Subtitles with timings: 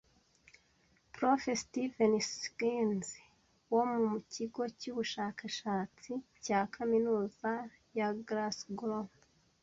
[1.15, 3.09] Prof Steven Sinkins
[3.71, 6.11] wo mu kigo cy'ubushakashatsi
[6.45, 7.51] cya kaminuza
[7.97, 9.03] ya Glasgow